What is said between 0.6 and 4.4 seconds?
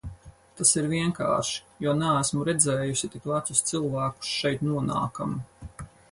ir vienkārši, jo neesmu redzējusi tik vecus cilvēkus